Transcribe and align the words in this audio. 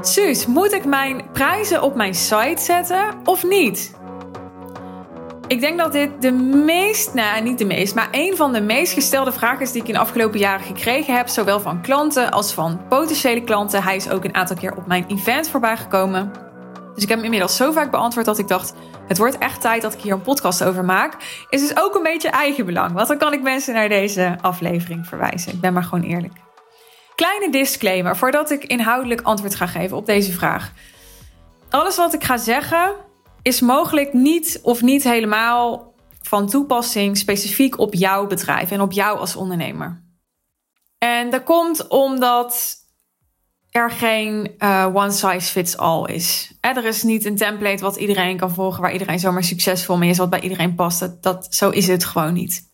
Suus, 0.00 0.46
moet 0.46 0.72
ik 0.72 0.84
mijn 0.84 1.22
prijzen 1.32 1.82
op 1.82 1.94
mijn 1.94 2.14
site 2.14 2.62
zetten 2.62 3.20
of 3.24 3.44
niet? 3.44 3.94
Ik 5.46 5.60
denk 5.60 5.78
dat 5.78 5.92
dit 5.92 6.22
de 6.22 6.32
meest, 6.32 7.14
nou 7.14 7.42
niet 7.42 7.58
de 7.58 7.64
meest, 7.64 7.94
maar 7.94 8.08
een 8.10 8.36
van 8.36 8.52
de 8.52 8.60
meest 8.60 8.92
gestelde 8.92 9.32
vragen 9.32 9.60
is 9.60 9.72
die 9.72 9.82
ik 9.82 9.88
in 9.88 9.94
de 9.94 10.00
afgelopen 10.00 10.38
jaren 10.38 10.66
gekregen 10.66 11.16
heb. 11.16 11.28
Zowel 11.28 11.60
van 11.60 11.82
klanten 11.82 12.30
als 12.30 12.52
van 12.52 12.80
potentiële 12.88 13.44
klanten. 13.44 13.82
Hij 13.82 13.96
is 13.96 14.10
ook 14.10 14.24
een 14.24 14.34
aantal 14.34 14.56
keer 14.56 14.76
op 14.76 14.86
mijn 14.86 15.04
event 15.08 15.48
voorbij 15.48 15.76
gekomen. 15.76 16.32
Dus 16.94 17.02
ik 17.02 17.08
heb 17.08 17.18
hem 17.18 17.24
inmiddels 17.24 17.56
zo 17.56 17.72
vaak 17.72 17.90
beantwoord 17.90 18.26
dat 18.26 18.38
ik 18.38 18.48
dacht: 18.48 18.74
het 19.10 19.18
wordt 19.18 19.38
echt 19.38 19.60
tijd 19.60 19.82
dat 19.82 19.94
ik 19.94 20.00
hier 20.00 20.12
een 20.12 20.22
podcast 20.22 20.64
over 20.64 20.84
maak. 20.84 21.16
Is 21.48 21.60
dus 21.60 21.76
ook 21.76 21.94
een 21.94 22.02
beetje 22.02 22.28
eigenbelang, 22.28 22.92
want 22.92 23.08
dan 23.08 23.18
kan 23.18 23.32
ik 23.32 23.42
mensen 23.42 23.74
naar 23.74 23.88
deze 23.88 24.38
aflevering 24.40 25.06
verwijzen. 25.06 25.52
Ik 25.52 25.60
ben 25.60 25.72
maar 25.72 25.82
gewoon 25.82 26.04
eerlijk. 26.04 26.32
Kleine 27.14 27.50
disclaimer 27.50 28.16
voordat 28.16 28.50
ik 28.50 28.64
inhoudelijk 28.64 29.20
antwoord 29.20 29.54
ga 29.54 29.66
geven 29.66 29.96
op 29.96 30.06
deze 30.06 30.32
vraag. 30.32 30.72
Alles 31.70 31.96
wat 31.96 32.14
ik 32.14 32.24
ga 32.24 32.36
zeggen 32.36 32.94
is 33.42 33.60
mogelijk 33.60 34.12
niet 34.12 34.58
of 34.62 34.82
niet 34.82 35.04
helemaal 35.04 35.94
van 36.22 36.48
toepassing 36.48 37.16
specifiek 37.16 37.78
op 37.78 37.94
jouw 37.94 38.26
bedrijf 38.26 38.70
en 38.70 38.80
op 38.80 38.92
jou 38.92 39.18
als 39.18 39.36
ondernemer. 39.36 40.02
En 40.98 41.30
dat 41.30 41.42
komt 41.42 41.88
omdat 41.88 42.74
er 43.70 43.90
geen 43.90 44.54
uh, 44.58 44.90
one 44.92 45.10
size 45.10 45.50
fits 45.50 45.76
all 45.76 46.04
is. 46.06 46.52
Er 46.60 46.84
is 46.84 47.02
niet 47.02 47.24
een 47.24 47.36
template 47.36 47.82
wat 47.82 47.96
iedereen 47.96 48.36
kan 48.36 48.54
volgen, 48.54 48.82
waar 48.82 48.92
iedereen 48.92 49.18
zomaar 49.18 49.44
succesvol 49.44 49.96
mee 49.96 50.10
is, 50.10 50.18
wat 50.18 50.30
bij 50.30 50.40
iedereen 50.40 50.74
past. 50.74 51.00
Dat, 51.00 51.22
dat, 51.22 51.54
zo 51.54 51.70
is 51.70 51.86
het 51.86 52.04
gewoon 52.04 52.32
niet. 52.32 52.68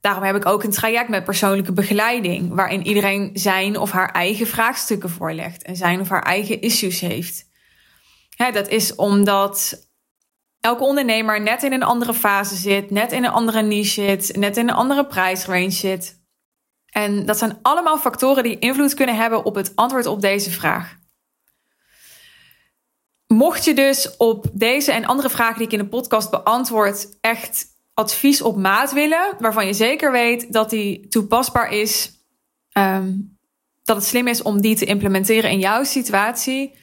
Daarom 0.00 0.22
heb 0.22 0.36
ik 0.36 0.46
ook 0.46 0.62
een 0.62 0.70
traject 0.70 1.08
met 1.08 1.24
persoonlijke 1.24 1.72
begeleiding, 1.72 2.54
waarin 2.54 2.86
iedereen 2.86 3.30
zijn 3.32 3.78
of 3.78 3.90
haar 3.90 4.10
eigen 4.12 4.46
vraagstukken 4.46 5.10
voorlegt 5.10 5.62
en 5.62 5.76
zijn 5.76 6.00
of 6.00 6.08
haar 6.08 6.22
eigen 6.22 6.60
issues 6.60 7.00
heeft. 7.00 7.48
dat 8.36 8.68
is 8.68 8.94
omdat 8.94 9.86
elke 10.60 10.84
ondernemer 10.84 11.40
net 11.40 11.62
in 11.62 11.72
een 11.72 11.82
andere 11.82 12.14
fase 12.14 12.54
zit, 12.54 12.90
net 12.90 13.12
in 13.12 13.24
een 13.24 13.30
andere 13.30 13.62
niche 13.62 13.90
zit, 13.90 14.36
net 14.36 14.56
in 14.56 14.68
een 14.68 14.74
andere 14.74 15.06
prijsrange 15.06 15.70
zit. 15.70 16.22
En 16.94 17.26
dat 17.26 17.38
zijn 17.38 17.58
allemaal 17.62 17.98
factoren 17.98 18.42
die 18.42 18.58
invloed 18.58 18.94
kunnen 18.94 19.16
hebben 19.16 19.44
op 19.44 19.54
het 19.54 19.76
antwoord 19.76 20.06
op 20.06 20.20
deze 20.20 20.50
vraag. 20.50 20.96
Mocht 23.26 23.64
je 23.64 23.74
dus 23.74 24.16
op 24.16 24.46
deze 24.52 24.92
en 24.92 25.04
andere 25.04 25.30
vragen 25.30 25.56
die 25.56 25.66
ik 25.66 25.72
in 25.72 25.78
de 25.78 25.86
podcast 25.86 26.30
beantwoord 26.30 27.08
echt 27.20 27.66
advies 27.94 28.42
op 28.42 28.56
maat 28.56 28.92
willen, 28.92 29.34
waarvan 29.38 29.66
je 29.66 29.72
zeker 29.72 30.12
weet 30.12 30.52
dat 30.52 30.70
die 30.70 31.08
toepasbaar 31.08 31.72
is, 31.72 32.12
ehm, 32.72 33.12
dat 33.82 33.96
het 33.96 34.04
slim 34.04 34.26
is 34.26 34.42
om 34.42 34.60
die 34.60 34.76
te 34.76 34.84
implementeren 34.84 35.50
in 35.50 35.58
jouw 35.58 35.84
situatie, 35.84 36.78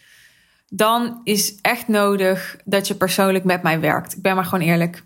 dan 0.68 1.22
is 1.24 1.56
echt 1.62 1.88
nodig 1.88 2.58
dat 2.66 2.88
je 2.88 2.96
persoonlijk 2.96 3.44
met 3.44 3.64
mij 3.64 3.80
werkt. 3.80 4.16
Ik 4.16 4.22
ben 4.22 4.36
maar 4.36 4.46
gewoon 4.46 4.68
eerlijk. 4.68 5.04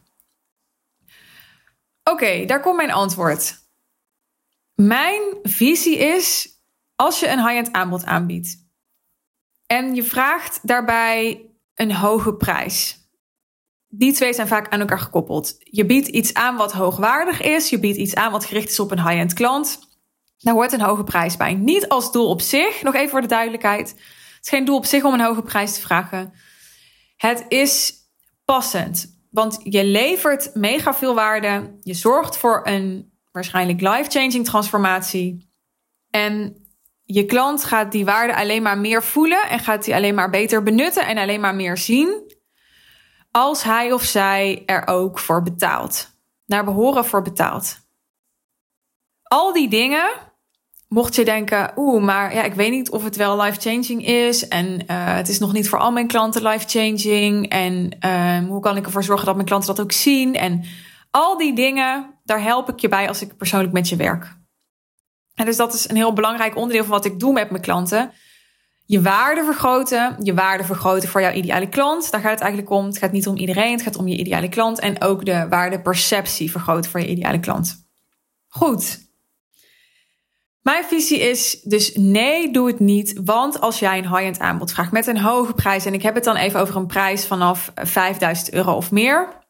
Oké, 2.03 2.45
daar 2.45 2.61
komt 2.61 2.77
mijn 2.77 2.91
antwoord. 2.91 3.63
Mijn 4.75 5.21
visie 5.43 5.97
is 5.97 6.49
als 6.95 7.19
je 7.19 7.27
een 7.27 7.47
high-end 7.47 7.71
aanbod 7.71 8.05
aanbiedt 8.05 8.57
en 9.65 9.95
je 9.95 10.03
vraagt 10.03 10.59
daarbij 10.67 11.49
een 11.73 11.93
hoge 11.93 12.35
prijs 12.35 13.05
die 13.97 14.13
twee 14.13 14.33
zijn 14.33 14.47
vaak 14.47 14.69
aan 14.69 14.79
elkaar 14.79 14.99
gekoppeld. 14.99 15.55
Je 15.59 15.85
biedt 15.85 16.07
iets 16.07 16.33
aan 16.33 16.55
wat 16.55 16.71
hoogwaardig 16.71 17.41
is. 17.41 17.69
Je 17.69 17.79
biedt 17.79 17.97
iets 17.97 18.15
aan 18.15 18.31
wat 18.31 18.45
gericht 18.45 18.69
is 18.69 18.79
op 18.79 18.91
een 18.91 19.07
high-end 19.07 19.33
klant. 19.33 19.79
Daar 20.37 20.53
hoort 20.53 20.71
een 20.71 20.81
hoge 20.81 21.03
prijs 21.03 21.37
bij. 21.37 21.53
Niet 21.53 21.89
als 21.89 22.11
doel 22.11 22.29
op 22.29 22.41
zich, 22.41 22.81
nog 22.81 22.95
even 22.95 23.09
voor 23.09 23.21
de 23.21 23.27
duidelijkheid. 23.27 23.89
Het 23.89 24.39
is 24.41 24.49
geen 24.49 24.65
doel 24.65 24.77
op 24.77 24.85
zich 24.85 25.03
om 25.03 25.13
een 25.13 25.21
hoge 25.25 25.41
prijs 25.41 25.73
te 25.73 25.81
vragen. 25.81 26.33
Het 27.15 27.45
is 27.47 27.93
passend. 28.45 29.23
Want 29.31 29.59
je 29.63 29.83
levert 29.85 30.49
mega 30.53 30.93
veel 30.93 31.15
waarde. 31.15 31.77
Je 31.81 31.93
zorgt 31.93 32.37
voor 32.37 32.61
een 32.63 33.14
waarschijnlijk 33.35 33.81
life-changing 33.81 34.45
transformatie. 34.45 35.49
En 36.09 36.55
je 37.03 37.25
klant 37.25 37.63
gaat 37.63 37.91
die 37.91 38.05
waarde 38.05 38.35
alleen 38.35 38.61
maar 38.61 38.77
meer 38.77 39.03
voelen 39.03 39.49
en 39.49 39.59
gaat 39.59 39.83
die 39.83 39.95
alleen 39.95 40.15
maar 40.15 40.29
beter 40.29 40.63
benutten 40.63 41.05
en 41.07 41.17
alleen 41.17 41.39
maar 41.39 41.55
meer 41.55 41.77
zien 41.77 42.33
als 43.31 43.63
hij 43.63 43.91
of 43.91 44.03
zij 44.03 44.63
er 44.65 44.87
ook 44.87 45.19
voor 45.19 45.41
betaalt. 45.41 46.09
Naar 46.45 46.65
behoren 46.65 47.05
voor 47.05 47.21
betaalt. 47.21 47.77
Al 49.23 49.53
die 49.53 49.69
dingen, 49.69 50.09
mocht 50.87 51.15
je 51.15 51.25
denken, 51.25 51.71
oeh, 51.75 52.03
maar 52.03 52.33
ja, 52.33 52.43
ik 52.43 52.53
weet 52.53 52.71
niet 52.71 52.89
of 52.89 53.03
het 53.03 53.15
wel 53.15 53.41
life-changing 53.41 54.05
is. 54.05 54.47
En 54.47 54.65
uh, 54.65 55.15
het 55.15 55.29
is 55.29 55.39
nog 55.39 55.53
niet 55.53 55.69
voor 55.69 55.79
al 55.79 55.91
mijn 55.91 56.07
klanten 56.07 56.43
life-changing. 56.43 57.49
En 57.49 57.97
uh, 58.05 58.49
hoe 58.49 58.59
kan 58.59 58.77
ik 58.77 58.85
ervoor 58.85 59.03
zorgen 59.03 59.25
dat 59.25 59.35
mijn 59.35 59.47
klanten 59.47 59.75
dat 59.75 59.85
ook 59.85 59.91
zien? 59.91 60.35
En 60.35 60.63
al 61.15 61.37
die 61.37 61.55
dingen, 61.55 62.19
daar 62.23 62.41
help 62.41 62.69
ik 62.69 62.79
je 62.79 62.87
bij 62.87 63.07
als 63.07 63.21
ik 63.21 63.37
persoonlijk 63.37 63.73
met 63.73 63.89
je 63.89 63.95
werk. 63.95 64.37
En 65.33 65.45
dus 65.45 65.57
dat 65.57 65.73
is 65.73 65.89
een 65.89 65.95
heel 65.95 66.13
belangrijk 66.13 66.55
onderdeel 66.55 66.83
van 66.83 66.91
wat 66.91 67.05
ik 67.05 67.19
doe 67.19 67.33
met 67.33 67.49
mijn 67.49 67.61
klanten 67.61 68.11
je 68.85 69.01
waarde 69.01 69.43
vergroten. 69.43 70.15
Je 70.19 70.33
waarde 70.33 70.63
vergroten 70.63 71.09
voor 71.09 71.21
jouw 71.21 71.31
ideale 71.31 71.69
klant. 71.69 72.11
Daar 72.11 72.21
gaat 72.21 72.31
het 72.31 72.39
eigenlijk 72.39 72.71
om. 72.71 72.85
Het 72.85 72.97
gaat 72.97 73.11
niet 73.11 73.27
om 73.27 73.37
iedereen, 73.37 73.71
het 73.71 73.81
gaat 73.81 73.95
om 73.95 74.07
je 74.07 74.17
ideale 74.17 74.49
klant. 74.49 74.79
En 74.79 75.01
ook 75.01 75.25
de 75.25 75.47
waardeperceptie 75.49 76.51
vergroten 76.51 76.91
voor 76.91 76.99
je 76.99 77.07
ideale 77.07 77.39
klant. 77.39 77.85
Goed. 78.47 79.03
Mijn 80.61 80.83
visie 80.83 81.19
is 81.19 81.61
dus 81.61 81.95
nee, 81.95 82.51
doe 82.51 82.67
het 82.67 82.79
niet. 82.79 83.19
Want 83.23 83.61
als 83.61 83.79
jij 83.79 83.97
een 83.97 84.15
high-end 84.15 84.39
aanbod 84.39 84.71
vraagt 84.71 84.91
met 84.91 85.07
een 85.07 85.19
hoge 85.19 85.53
prijs, 85.53 85.85
en 85.85 85.93
ik 85.93 86.01
heb 86.01 86.15
het 86.15 86.23
dan 86.23 86.35
even 86.35 86.59
over 86.59 86.75
een 86.75 86.87
prijs 86.87 87.25
vanaf 87.25 87.71
5000 87.75 88.53
euro 88.53 88.73
of 88.73 88.91
meer, 88.91 89.44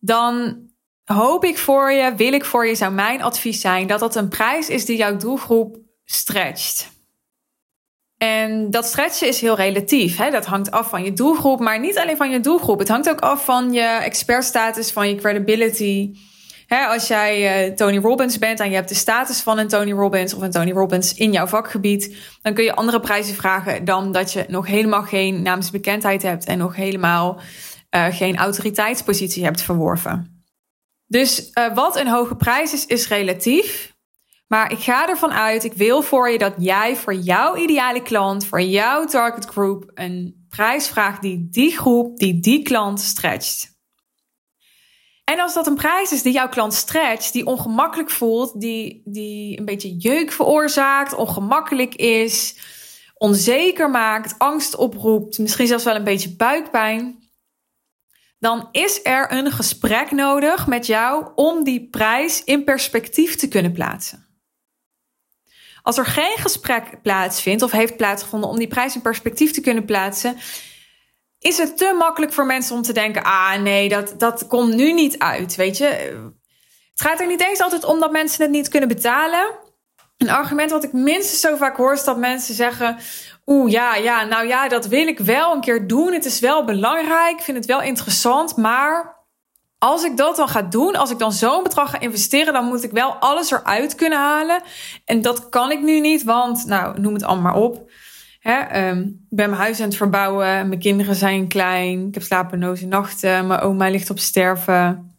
dan 0.00 0.58
hoop 1.04 1.44
ik 1.44 1.58
voor 1.58 1.92
je, 1.92 2.14
wil 2.14 2.32
ik 2.32 2.44
voor 2.44 2.66
je, 2.66 2.74
zou 2.74 2.92
mijn 2.92 3.22
advies 3.22 3.60
zijn 3.60 3.86
dat 3.86 4.00
dat 4.00 4.16
een 4.16 4.28
prijs 4.28 4.68
is 4.68 4.84
die 4.84 4.96
jouw 4.96 5.16
doelgroep 5.16 5.76
stretcht. 6.04 6.88
En 8.16 8.70
dat 8.70 8.84
stretchen 8.86 9.28
is 9.28 9.40
heel 9.40 9.56
relatief. 9.56 10.16
Hè? 10.16 10.30
Dat 10.30 10.46
hangt 10.46 10.70
af 10.70 10.88
van 10.88 11.04
je 11.04 11.12
doelgroep, 11.12 11.60
maar 11.60 11.80
niet 11.80 11.98
alleen 11.98 12.16
van 12.16 12.30
je 12.30 12.40
doelgroep. 12.40 12.78
Het 12.78 12.88
hangt 12.88 13.08
ook 13.08 13.20
af 13.20 13.44
van 13.44 13.72
je 13.72 13.80
expertstatus, 13.80 14.92
van 14.92 15.08
je 15.08 15.14
credibility. 15.14 16.12
Hè, 16.66 16.84
als 16.84 17.08
jij 17.08 17.68
uh, 17.68 17.74
Tony 17.74 17.98
Robbins 17.98 18.38
bent 18.38 18.60
en 18.60 18.68
je 18.68 18.74
hebt 18.74 18.88
de 18.88 18.94
status 18.94 19.40
van 19.40 19.58
een 19.58 19.68
Tony 19.68 19.92
Robbins 19.92 20.34
of 20.34 20.42
een 20.42 20.50
Tony 20.50 20.72
Robbins 20.72 21.14
in 21.14 21.32
jouw 21.32 21.46
vakgebied, 21.46 22.16
dan 22.42 22.54
kun 22.54 22.64
je 22.64 22.74
andere 22.74 23.00
prijzen 23.00 23.34
vragen 23.34 23.84
dan 23.84 24.12
dat 24.12 24.32
je 24.32 24.44
nog 24.48 24.66
helemaal 24.66 25.02
geen 25.02 25.42
naamsbekendheid 25.42 26.22
hebt 26.22 26.44
en 26.44 26.58
nog 26.58 26.76
helemaal 26.76 27.40
uh, 27.90 28.06
geen 28.10 28.36
autoriteitspositie 28.36 29.44
hebt 29.44 29.62
verworven. 29.62 30.44
Dus 31.06 31.50
uh, 31.54 31.74
wat 31.74 31.96
een 31.96 32.08
hoge 32.08 32.36
prijs 32.36 32.72
is, 32.72 32.86
is 32.86 33.08
relatief. 33.08 33.94
Maar 34.46 34.72
ik 34.72 34.78
ga 34.78 35.08
ervan 35.08 35.32
uit, 35.32 35.64
ik 35.64 35.72
wil 35.72 36.02
voor 36.02 36.30
je 36.30 36.38
dat 36.38 36.54
jij 36.58 36.96
voor 36.96 37.14
jouw 37.14 37.56
ideale 37.56 38.02
klant, 38.02 38.46
voor 38.46 38.62
jouw 38.62 39.04
target 39.04 39.44
group, 39.44 39.90
een 39.94 40.46
prijs 40.48 40.88
vraagt 40.88 41.22
die 41.22 41.48
die 41.50 41.76
groep, 41.76 42.18
die 42.18 42.40
die 42.40 42.62
klant 42.62 43.00
stretcht. 43.00 43.78
En 45.24 45.40
als 45.40 45.54
dat 45.54 45.66
een 45.66 45.74
prijs 45.74 46.12
is 46.12 46.22
die 46.22 46.32
jouw 46.32 46.48
klant 46.48 46.74
stretcht, 46.74 47.32
die 47.32 47.46
ongemakkelijk 47.46 48.10
voelt, 48.10 48.60
die, 48.60 49.02
die 49.04 49.58
een 49.58 49.64
beetje 49.64 49.96
jeuk 49.96 50.32
veroorzaakt, 50.32 51.14
ongemakkelijk 51.14 51.94
is, 51.94 52.56
onzeker 53.14 53.90
maakt, 53.90 54.34
angst 54.38 54.76
oproept, 54.76 55.38
misschien 55.38 55.66
zelfs 55.66 55.84
wel 55.84 55.94
een 55.94 56.04
beetje 56.04 56.36
buikpijn, 56.36 57.19
dan 58.40 58.68
is 58.72 59.00
er 59.02 59.32
een 59.32 59.50
gesprek 59.50 60.10
nodig 60.10 60.66
met 60.66 60.86
jou 60.86 61.32
om 61.34 61.64
die 61.64 61.88
prijs 61.88 62.44
in 62.44 62.64
perspectief 62.64 63.36
te 63.36 63.48
kunnen 63.48 63.72
plaatsen. 63.72 64.28
Als 65.82 65.98
er 65.98 66.06
geen 66.06 66.36
gesprek 66.36 67.02
plaatsvindt 67.02 67.62
of 67.62 67.70
heeft 67.70 67.96
plaatsgevonden 67.96 68.50
om 68.50 68.58
die 68.58 68.68
prijs 68.68 68.94
in 68.94 69.02
perspectief 69.02 69.50
te 69.50 69.60
kunnen 69.60 69.84
plaatsen, 69.84 70.36
is 71.38 71.58
het 71.58 71.76
te 71.76 71.94
makkelijk 71.98 72.32
voor 72.32 72.46
mensen 72.46 72.76
om 72.76 72.82
te 72.82 72.92
denken: 72.92 73.22
ah 73.22 73.60
nee, 73.60 73.88
dat, 73.88 74.14
dat 74.18 74.46
komt 74.46 74.74
nu 74.74 74.92
niet 74.92 75.18
uit. 75.18 75.56
Weet 75.56 75.76
je, 75.76 75.84
het 76.90 77.00
gaat 77.00 77.20
er 77.20 77.26
niet 77.26 77.42
eens 77.42 77.60
altijd 77.60 77.84
om 77.84 78.00
dat 78.00 78.12
mensen 78.12 78.42
het 78.42 78.50
niet 78.50 78.68
kunnen 78.68 78.88
betalen. 78.88 79.58
Een 80.20 80.30
argument 80.30 80.70
wat 80.70 80.84
ik 80.84 80.92
minstens 80.92 81.40
zo 81.40 81.56
vaak 81.56 81.76
hoor 81.76 81.92
is 81.92 82.04
dat 82.04 82.18
mensen 82.18 82.54
zeggen: 82.54 82.96
Oeh, 83.46 83.70
ja, 83.70 83.94
ja, 83.96 84.24
nou 84.24 84.46
ja, 84.46 84.68
dat 84.68 84.86
wil 84.86 85.06
ik 85.06 85.18
wel 85.18 85.54
een 85.54 85.60
keer 85.60 85.86
doen. 85.86 86.12
Het 86.12 86.24
is 86.24 86.40
wel 86.40 86.64
belangrijk, 86.64 87.38
ik 87.38 87.44
vind 87.44 87.56
het 87.56 87.66
wel 87.66 87.82
interessant, 87.82 88.56
maar 88.56 89.18
als 89.78 90.04
ik 90.04 90.16
dat 90.16 90.36
dan 90.36 90.48
ga 90.48 90.62
doen, 90.62 90.96
als 90.96 91.10
ik 91.10 91.18
dan 91.18 91.32
zo'n 91.32 91.62
bedrag 91.62 91.90
ga 91.90 92.00
investeren, 92.00 92.52
dan 92.52 92.64
moet 92.64 92.84
ik 92.84 92.90
wel 92.90 93.14
alles 93.14 93.50
eruit 93.50 93.94
kunnen 93.94 94.18
halen. 94.18 94.62
En 95.04 95.22
dat 95.22 95.48
kan 95.48 95.70
ik 95.70 95.82
nu 95.82 96.00
niet, 96.00 96.24
want, 96.24 96.66
nou, 96.66 97.00
noem 97.00 97.14
het 97.14 97.24
allemaal 97.24 97.52
maar 97.52 97.62
op. 97.62 97.90
Hè, 98.40 98.88
um, 98.88 99.00
ik 99.30 99.36
ben 99.36 99.50
mijn 99.50 99.62
huis 99.62 99.80
aan 99.80 99.86
het 99.86 99.96
verbouwen, 99.96 100.68
mijn 100.68 100.80
kinderen 100.80 101.14
zijn 101.14 101.48
klein, 101.48 102.06
ik 102.06 102.14
heb 102.14 102.22
slapeloze 102.22 102.86
nachten, 102.86 103.46
mijn 103.46 103.60
oma 103.60 103.88
ligt 103.88 104.10
op 104.10 104.18
sterven. 104.18 105.16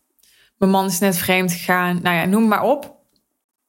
mijn 0.58 0.72
man 0.72 0.86
is 0.86 1.00
net 1.00 1.18
vreemd 1.18 1.52
gegaan. 1.52 2.00
Nou 2.02 2.16
ja, 2.16 2.26
noem 2.26 2.48
maar 2.48 2.64
op. 2.64 3.01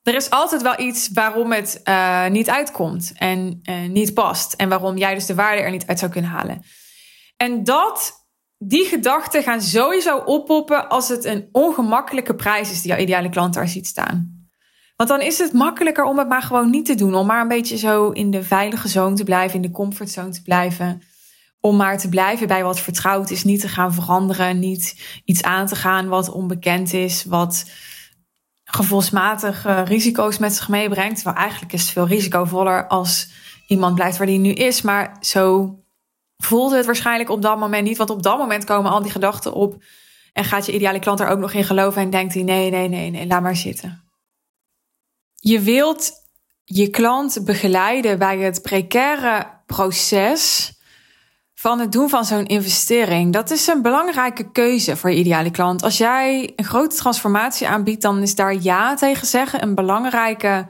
Er 0.02 0.14
is 0.14 0.30
altijd 0.30 0.62
wel 0.62 0.80
iets 0.80 1.08
waarom 1.12 1.52
het 1.52 1.80
uh, 1.84 2.26
niet 2.26 2.50
uitkomt 2.50 3.12
en 3.16 3.60
uh, 3.62 3.88
niet 3.88 4.14
past. 4.14 4.52
En 4.52 4.68
waarom 4.68 4.96
jij 4.96 5.14
dus 5.14 5.26
de 5.26 5.34
waarde 5.34 5.62
er 5.62 5.70
niet 5.70 5.86
uit 5.86 5.98
zou 5.98 6.10
kunnen 6.10 6.30
halen. 6.30 6.62
En 7.36 7.64
dat, 7.64 8.26
die 8.58 8.84
gedachten 8.84 9.42
gaan 9.42 9.62
sowieso 9.62 10.16
oppoppen 10.16 10.88
als 10.88 11.08
het 11.08 11.24
een 11.24 11.48
ongemakkelijke 11.52 12.34
prijs 12.34 12.70
is 12.70 12.82
die 12.82 12.90
jouw 12.90 13.00
ideale 13.00 13.28
klant 13.28 13.54
daar 13.54 13.68
ziet 13.68 13.86
staan. 13.86 14.42
Want 14.96 15.08
dan 15.08 15.20
is 15.20 15.38
het 15.38 15.52
makkelijker 15.52 16.04
om 16.04 16.18
het 16.18 16.28
maar 16.28 16.42
gewoon 16.42 16.70
niet 16.70 16.86
te 16.86 16.94
doen. 16.94 17.14
Om 17.14 17.26
maar 17.26 17.40
een 17.40 17.48
beetje 17.48 17.76
zo 17.76 18.10
in 18.10 18.30
de 18.30 18.42
veilige 18.42 18.88
zone 18.88 19.16
te 19.16 19.24
blijven, 19.24 19.56
in 19.56 19.62
de 19.62 19.70
comfortzone 19.70 20.30
te 20.30 20.42
blijven. 20.42 21.02
Om 21.60 21.76
maar 21.76 21.98
te 21.98 22.08
blijven 22.08 22.46
bij 22.46 22.64
wat 22.64 22.80
vertrouwd 22.80 23.30
is. 23.30 23.44
Niet 23.44 23.60
te 23.60 23.68
gaan 23.68 23.94
veranderen, 23.94 24.58
niet 24.58 25.20
iets 25.24 25.42
aan 25.42 25.66
te 25.66 25.76
gaan 25.76 26.08
wat 26.08 26.28
onbekend 26.28 26.92
is, 26.92 27.24
wat 27.24 27.64
gevoelsmatig 28.74 29.64
risico's 29.84 30.38
met 30.38 30.54
zich 30.54 30.68
meebrengt. 30.68 31.14
Terwijl 31.14 31.36
eigenlijk 31.36 31.72
is 31.72 31.80
het 31.80 31.90
veel 31.90 32.06
risicovoller 32.06 32.86
als 32.86 33.28
iemand 33.66 33.94
blijft 33.94 34.18
waar 34.18 34.26
die 34.26 34.38
nu 34.38 34.52
is. 34.52 34.82
Maar 34.82 35.16
zo 35.20 35.76
voelde 36.36 36.76
het 36.76 36.86
waarschijnlijk 36.86 37.30
op 37.30 37.42
dat 37.42 37.58
moment 37.58 37.84
niet. 37.84 37.96
Want 37.96 38.10
op 38.10 38.22
dat 38.22 38.38
moment 38.38 38.64
komen 38.64 38.90
al 38.90 39.02
die 39.02 39.10
gedachten 39.10 39.52
op. 39.52 39.82
En 40.32 40.44
gaat 40.44 40.66
je 40.66 40.72
ideale 40.72 40.98
klant 40.98 41.20
er 41.20 41.28
ook 41.28 41.38
nog 41.38 41.52
in 41.52 41.64
geloven 41.64 42.02
en 42.02 42.10
denkt 42.10 42.34
hij: 42.34 42.42
nee, 42.42 42.70
nee, 42.70 42.88
nee, 42.88 43.10
nee, 43.10 43.26
laat 43.26 43.42
maar 43.42 43.56
zitten. 43.56 44.02
Je 45.34 45.60
wilt 45.60 46.12
je 46.64 46.88
klant 46.88 47.44
begeleiden 47.44 48.18
bij 48.18 48.38
het 48.38 48.62
precaire 48.62 49.60
proces 49.66 50.72
van 51.62 51.80
het 51.80 51.92
doen 51.92 52.08
van 52.08 52.24
zo'n 52.24 52.46
investering. 52.46 53.32
Dat 53.32 53.50
is 53.50 53.66
een 53.66 53.82
belangrijke 53.82 54.50
keuze 54.50 54.96
voor 54.96 55.10
je 55.10 55.16
ideale 55.16 55.50
klant. 55.50 55.82
Als 55.82 55.98
jij 55.98 56.52
een 56.56 56.64
grote 56.64 56.96
transformatie 56.96 57.68
aanbiedt, 57.68 58.02
dan 58.02 58.22
is 58.22 58.34
daar 58.34 58.54
ja 58.54 58.94
tegen 58.94 59.26
zeggen 59.26 59.62
een 59.62 59.74
belangrijke 59.74 60.66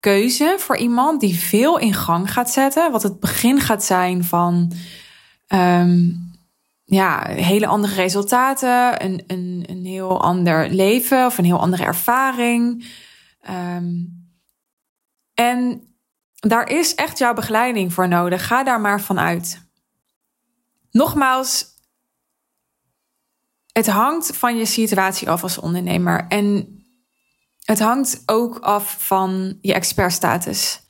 keuze 0.00 0.56
voor 0.58 0.76
iemand 0.76 1.20
die 1.20 1.34
veel 1.38 1.78
in 1.78 1.94
gang 1.94 2.32
gaat 2.32 2.50
zetten. 2.50 2.92
Wat 2.92 3.02
het 3.02 3.20
begin 3.20 3.60
gaat 3.60 3.84
zijn 3.84 4.24
van 4.24 4.72
um, 5.48 6.30
ja, 6.84 7.26
hele 7.28 7.66
andere 7.66 7.94
resultaten, 7.94 9.04
een, 9.04 9.24
een, 9.26 9.64
een 9.66 9.84
heel 9.84 10.22
ander 10.22 10.68
leven 10.68 11.26
of 11.26 11.38
een 11.38 11.44
heel 11.44 11.60
andere 11.60 11.84
ervaring. 11.84 12.86
Um, 13.50 14.26
en 15.34 15.82
daar 16.34 16.68
is 16.68 16.94
echt 16.94 17.18
jouw 17.18 17.34
begeleiding 17.34 17.92
voor 17.92 18.08
nodig. 18.08 18.46
Ga 18.46 18.62
daar 18.62 18.80
maar 18.80 19.00
van 19.00 19.20
uit. 19.20 19.70
Nogmaals, 20.92 21.66
het 23.72 23.86
hangt 23.86 24.36
van 24.36 24.56
je 24.56 24.66
situatie 24.66 25.30
af 25.30 25.42
als 25.42 25.58
ondernemer. 25.58 26.26
En 26.28 26.76
het 27.64 27.78
hangt 27.78 28.22
ook 28.26 28.58
af 28.58 28.96
van 28.98 29.58
je 29.60 29.74
expertstatus. 29.74 30.80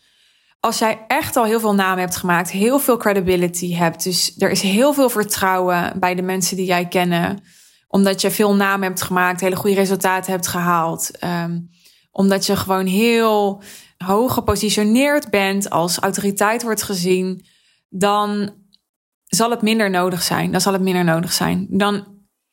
Als 0.61 0.79
jij 0.79 1.05
echt 1.09 1.37
al 1.37 1.45
heel 1.45 1.61
veel 1.61 1.75
namen 1.75 1.99
hebt 1.99 2.17
gemaakt, 2.17 2.51
heel 2.51 2.79
veel 2.79 2.97
credibility 2.97 3.75
hebt, 3.75 4.03
dus 4.03 4.35
er 4.39 4.51
is 4.51 4.63
heel 4.63 4.93
veel 4.93 5.09
vertrouwen 5.09 5.99
bij 5.99 6.15
de 6.15 6.23
mensen 6.23 6.57
die 6.57 6.67
jij 6.67 6.89
kennen, 6.89 7.43
omdat 7.89 8.21
je 8.21 8.31
veel 8.31 8.55
namen 8.55 8.89
hebt 8.89 9.03
gemaakt, 9.03 9.41
hele 9.41 9.57
goede 9.57 9.77
resultaten 9.77 10.33
hebt 10.33 10.47
gehaald, 10.47 11.11
um, 11.25 11.71
omdat 12.11 12.47
je 12.47 12.57
gewoon 12.57 12.87
heel 12.87 13.63
hoog 13.97 14.35
gepositioneerd 14.35 15.31
bent, 15.31 15.71
als 15.71 15.99
autoriteit 15.99 16.63
wordt 16.63 16.83
gezien, 16.83 17.45
dan 17.89 18.62
zal 19.37 19.50
het 19.50 19.62
minder 19.62 19.90
nodig 19.90 20.23
zijn. 20.23 20.52
Dan 20.52 20.61
zal 20.61 20.73
het 20.73 20.82
minder 20.82 21.05
nodig 21.05 21.32
zijn. 21.32 21.67
Dan, 21.70 22.06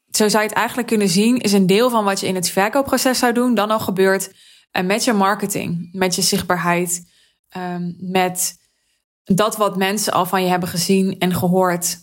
zo 0.09 0.27
zou 0.27 0.43
je 0.43 0.49
het 0.49 0.57
eigenlijk 0.57 0.87
kunnen 0.87 1.09
zien, 1.09 1.37
is 1.37 1.53
een 1.53 1.67
deel 1.67 1.89
van 1.89 2.03
wat 2.03 2.19
je 2.19 2.27
in 2.27 2.35
het 2.35 2.49
verkoopproces 2.49 3.19
zou 3.19 3.33
doen, 3.33 3.55
dan 3.55 3.71
al 3.71 3.79
gebeurt 3.79 4.33
uh, 4.71 4.83
met 4.83 5.03
je 5.03 5.13
marketing, 5.13 5.89
met 5.91 6.15
je 6.15 6.21
zichtbaarheid, 6.21 7.11
um, 7.57 7.95
met 7.99 8.57
dat 9.23 9.57
wat 9.57 9.77
mensen 9.77 10.13
al 10.13 10.25
van 10.25 10.43
je 10.43 10.49
hebben 10.49 10.69
gezien 10.69 11.19
en 11.19 11.33
gehoord 11.33 11.97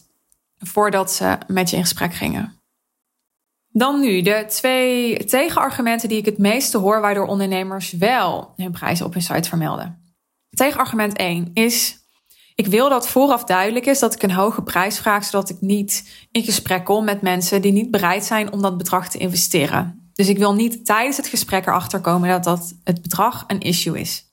voordat 0.59 1.13
ze 1.13 1.39
met 1.47 1.71
je 1.71 1.77
in 1.77 1.83
gesprek 1.83 2.15
gingen. 2.15 2.61
Dan 3.69 4.01
nu 4.01 4.23
de 4.23 4.45
twee 4.49 5.25
tegenargumenten 5.25 6.09
die 6.09 6.19
ik 6.19 6.25
het 6.25 6.39
meeste 6.39 6.79
hoor, 6.79 7.01
waardoor 7.01 7.27
ondernemers 7.27 7.93
wel 7.93 8.53
hun 8.57 8.73
prijzen 8.73 9.07
op 9.07 9.13
hun 9.13 9.23
site 9.23 9.49
vermelden. 9.49 10.15
Tegenargument 10.51 11.17
1 11.17 11.51
is: 11.53 11.99
ik 12.57 12.67
wil 12.67 12.89
dat 12.89 13.09
vooraf 13.09 13.45
duidelijk 13.45 13.87
is 13.87 13.99
dat 13.99 14.15
ik 14.15 14.23
een 14.23 14.31
hoge 14.31 14.63
prijs 14.63 14.99
vraag, 14.99 15.25
zodat 15.25 15.49
ik 15.49 15.57
niet 15.61 16.27
in 16.31 16.45
gesprek 16.45 16.85
kom 16.85 17.05
met 17.05 17.23
mensen 17.23 17.63
die 17.63 17.73
niet 17.73 17.91
bereid 17.91 18.25
zijn 18.25 18.53
om 18.53 18.63
dat 18.63 18.79
bedrag 18.79 19.09
te 19.09 19.19
investeren. 19.19 20.11
Dus 20.15 20.29
ik 20.29 20.39
wil 20.39 20.55
niet 20.55 20.87
tijdens 20.87 21.17
het 21.17 21.27
gesprek 21.27 21.67
erachter 21.67 22.01
komen 22.01 22.29
dat, 22.29 22.45
dat 22.45 22.75
het 22.85 23.03
bedrag 23.03 23.45
een 23.47 23.61
issue 23.61 24.01
is. 24.01 24.25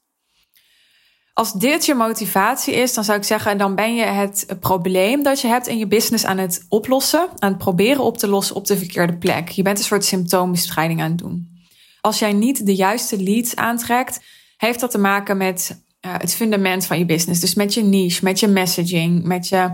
Als 1.34 1.54
dit 1.54 1.86
je 1.86 1.94
motivatie 1.94 2.74
is, 2.74 2.94
dan 2.94 3.04
zou 3.04 3.18
ik 3.18 3.24
zeggen, 3.24 3.58
dan 3.58 3.76
ben 3.76 3.96
je 3.96 4.04
het 4.04 4.56
probleem 4.60 5.24
dat 5.24 5.42
je 5.42 5.48
hebt 5.48 5.68
in 5.68 5.78
je 5.78 5.88
business 5.88 6.26
aan 6.26 6.38
het 6.38 6.66
oplossen, 6.70 7.28
aan 7.38 7.50
het 7.50 7.58
proberen 7.58 8.04
op 8.04 8.18
te 8.18 8.28
lossen 8.28 8.56
op 8.56 8.66
de 8.66 8.78
verkeerde 8.78 9.18
plek. 9.18 9.50
Je 9.50 9.62
bent 9.62 9.78
een 9.78 9.84
soort 9.84 10.06
symptoombestrijding 10.06 11.02
aan 11.02 11.10
het 11.10 11.18
doen. 11.18 11.66
Als 12.02 12.20
jij 12.20 12.34
niet 12.34 12.66
de 12.66 12.76
juiste 12.76 13.24
leads 13.24 13.56
aantrekt, 13.56 14.20
heeft 14.58 14.80
dat 14.80 14.92
te 14.92 14.98
maken 14.98 15.38
met 15.38 15.84
uh, 16.06 16.14
het 16.18 16.36
fundament 16.36 16.86
van 16.86 17.00
je 17.00 17.06
business. 17.06 17.42
Dus 17.42 17.54
met 17.54 17.74
je 17.74 17.84
niche, 17.84 18.24
met 18.24 18.40
je 18.40 18.48
messaging, 18.48 19.24
met 19.24 19.48
je 19.48 19.74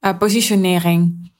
uh, 0.00 0.18
positionering. 0.18 1.32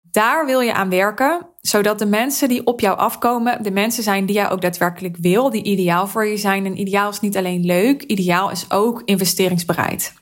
Daar 0.00 0.46
wil 0.46 0.60
je 0.60 0.74
aan 0.74 0.90
werken, 0.90 1.46
zodat 1.60 1.98
de 1.98 2.06
mensen 2.06 2.48
die 2.48 2.66
op 2.66 2.80
jou 2.80 2.98
afkomen, 2.98 3.62
de 3.62 3.70
mensen 3.70 4.02
zijn 4.02 4.26
die 4.26 4.34
jij 4.34 4.50
ook 4.50 4.60
daadwerkelijk 4.60 5.16
wil, 5.16 5.50
die 5.50 5.62
ideaal 5.62 6.06
voor 6.06 6.26
je 6.26 6.36
zijn. 6.36 6.66
En 6.66 6.80
ideaal 6.80 7.10
is 7.10 7.20
niet 7.20 7.36
alleen 7.36 7.64
leuk, 7.64 8.02
ideaal 8.02 8.50
is 8.50 8.70
ook 8.70 9.02
investeringsbereid. 9.04 10.12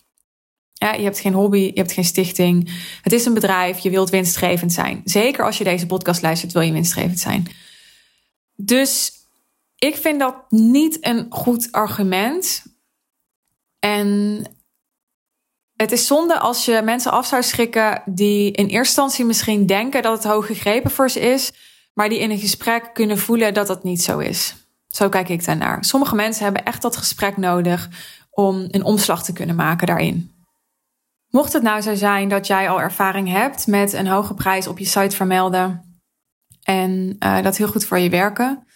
Ja, 0.73 0.93
je 0.93 1.02
hebt 1.02 1.19
geen 1.19 1.32
hobby, 1.32 1.58
je 1.58 1.73
hebt 1.75 1.93
geen 1.93 2.05
stichting. 2.05 2.70
Het 3.02 3.12
is 3.12 3.26
een 3.26 3.35
bedrijf, 3.35 3.79
je 3.79 3.90
wilt 3.90 4.11
winstgevend 4.11 4.73
zijn. 4.73 5.00
Zeker 5.05 5.44
als 5.44 5.58
je 5.58 5.64
deze 5.64 5.87
podcast 5.87 6.23
luistert, 6.23 6.52
wil 6.52 6.62
je 6.62 6.73
winstgevend 6.73 7.19
zijn. 7.19 7.46
Dus 8.56 9.12
ik 9.79 9.96
vind 9.96 10.20
dat 10.20 10.35
niet 10.49 10.99
een 11.00 11.26
goed 11.29 11.73
argument. 11.73 12.62
En 13.78 14.42
het 15.76 15.92
is 15.92 16.06
zonde 16.06 16.38
als 16.38 16.64
je 16.64 16.82
mensen 16.84 17.12
af 17.12 17.26
zou 17.26 17.42
schrikken 17.42 18.02
die 18.04 18.46
in 18.52 18.66
eerste 18.66 18.76
instantie 18.76 19.25
misschien 19.25 19.66
denken 19.66 20.02
dat 20.02 20.22
het 20.22 20.32
hoog 20.32 20.46
gegrepen 20.46 20.90
voor 20.90 21.10
ze 21.10 21.20
is, 21.20 21.52
maar 21.94 22.08
die 22.08 22.19
in 22.19 22.30
een 22.30 22.38
gesprek 22.38 22.90
kunnen 22.92 23.19
voelen 23.19 23.54
dat 23.54 23.66
dat 23.66 23.82
niet 23.82 24.02
zo 24.02 24.19
is. 24.19 24.54
Zo 24.88 25.08
kijk 25.08 25.28
ik 25.28 25.44
daarnaar. 25.44 25.84
Sommige 25.84 26.14
mensen 26.14 26.44
hebben 26.44 26.64
echt 26.64 26.82
dat 26.82 26.97
gesprek 26.97 27.37
nodig 27.37 27.88
om 28.30 28.66
een 28.70 28.85
omslag 28.85 29.25
te 29.25 29.32
kunnen 29.32 29.56
maken 29.56 29.87
daarin. 29.87 30.32
Mocht 31.28 31.52
het 31.52 31.62
nou 31.62 31.80
zo 31.80 31.94
zijn 31.94 32.28
dat 32.28 32.47
jij 32.47 32.68
al 32.68 32.80
ervaring 32.80 33.28
hebt 33.28 33.66
met 33.66 33.92
een 33.92 34.06
hoge 34.06 34.35
prijs 34.35 34.66
op 34.66 34.78
je 34.78 34.85
site 34.85 35.16
vermelden 35.16 36.00
en 36.62 37.16
uh, 37.18 37.42
dat 37.42 37.56
heel 37.56 37.68
goed 37.68 37.85
voor 37.85 37.99
je 37.99 38.11
werken, 38.11 38.66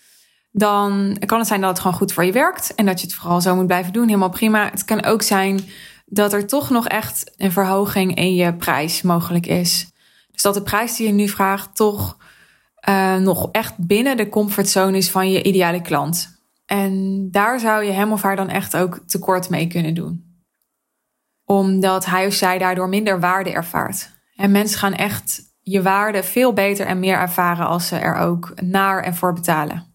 dan 0.52 1.16
kan 1.26 1.38
het 1.38 1.48
zijn 1.48 1.60
dat 1.60 1.70
het 1.70 1.78
gewoon 1.78 1.96
goed 1.96 2.12
voor 2.12 2.24
je 2.24 2.32
werkt 2.32 2.74
en 2.74 2.86
dat 2.86 3.00
je 3.00 3.06
het 3.06 3.16
vooral 3.16 3.40
zo 3.40 3.54
moet 3.54 3.66
blijven 3.66 3.92
doen. 3.92 4.06
Helemaal 4.06 4.28
prima. 4.28 4.70
Het 4.70 4.84
kan 4.84 5.04
ook 5.04 5.22
zijn 5.22 5.60
dat 6.06 6.32
er 6.32 6.46
toch 6.46 6.70
nog 6.70 6.88
echt 6.88 7.32
een 7.36 7.52
verhoging 7.52 8.14
in 8.14 8.34
je 8.34 8.54
prijs 8.54 9.02
mogelijk 9.02 9.46
is. 9.46 9.90
Dus 10.30 10.42
dat 10.42 10.54
de 10.54 10.62
prijs 10.62 10.96
die 10.96 11.06
je 11.06 11.12
nu 11.12 11.28
vraagt 11.28 11.76
toch 11.76 12.16
uh, 12.88 13.16
nog 13.16 13.48
echt 13.52 13.74
binnen 13.78 14.16
de 14.16 14.28
comfortzone 14.28 14.96
is 14.96 15.10
van 15.10 15.30
je 15.30 15.42
ideale 15.42 15.82
klant. 15.82 16.40
En 16.66 17.28
daar 17.30 17.60
zou 17.60 17.84
je 17.84 17.92
hem 17.92 18.12
of 18.12 18.22
haar 18.22 18.36
dan 18.36 18.48
echt 18.48 18.76
ook 18.76 19.00
tekort 19.06 19.50
mee 19.50 19.66
kunnen 19.66 19.94
doen. 19.94 20.40
Omdat 21.44 22.06
hij 22.06 22.26
of 22.26 22.32
zij 22.32 22.58
daardoor 22.58 22.88
minder 22.88 23.20
waarde 23.20 23.52
ervaart. 23.52 24.10
En 24.36 24.50
mensen 24.50 24.78
gaan 24.78 24.94
echt 24.94 25.42
je 25.60 25.82
waarde 25.82 26.22
veel 26.22 26.52
beter 26.52 26.86
en 26.86 26.98
meer 26.98 27.18
ervaren 27.18 27.66
als 27.66 27.86
ze 27.86 27.96
er 27.96 28.16
ook 28.16 28.60
naar 28.60 29.02
en 29.02 29.14
voor 29.14 29.32
betalen. 29.32 29.91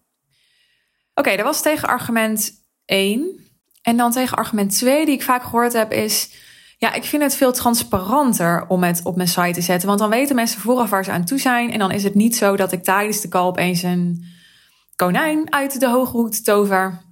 Oké, 1.18 1.36
dat 1.36 1.44
was 1.44 1.62
tegenargument 1.62 2.52
1. 2.84 3.46
En 3.82 3.96
dan 3.96 4.12
tegen 4.12 4.36
argument 4.36 4.76
2, 4.76 5.04
die 5.04 5.14
ik 5.14 5.22
vaak 5.22 5.42
gehoord 5.42 5.72
heb, 5.72 5.92
is: 5.92 6.34
ja, 6.76 6.92
ik 6.92 7.04
vind 7.04 7.22
het 7.22 7.34
veel 7.34 7.52
transparanter 7.52 8.66
om 8.68 8.82
het 8.82 9.00
op 9.04 9.16
mijn 9.16 9.28
site 9.28 9.50
te 9.50 9.60
zetten. 9.60 9.88
Want 9.88 10.00
dan 10.00 10.10
weten 10.10 10.36
mensen 10.36 10.60
vooraf 10.60 10.90
waar 10.90 11.04
ze 11.04 11.10
aan 11.10 11.24
toe 11.24 11.38
zijn. 11.38 11.72
En 11.72 11.78
dan 11.78 11.90
is 11.90 12.02
het 12.02 12.14
niet 12.14 12.36
zo 12.36 12.56
dat 12.56 12.72
ik 12.72 12.84
tijdens 12.84 13.20
de 13.20 13.28
call 13.28 13.46
opeens 13.46 13.82
een 13.82 14.24
konijn 14.96 15.52
uit 15.52 15.80
de 15.80 15.88
hoge 15.88 16.16
hoed 16.16 16.44
tover. 16.44 17.02